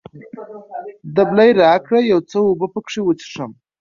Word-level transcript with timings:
دبلی 1.15 1.49
راکړه، 1.61 1.99
یو 2.11 2.19
څه 2.29 2.37
اوبه 2.47 2.67
پکښې 2.73 3.01
وڅښم. 3.03 3.51